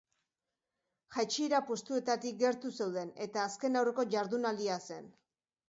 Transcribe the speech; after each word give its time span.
Jaitsiera 1.15 1.59
postuetatik 1.67 2.41
gertu 2.45 2.73
zeuden, 2.79 3.13
eta 3.29 3.47
azken-aurreko 3.53 4.09
jardunaldia 4.17 4.83
zen. 4.93 5.11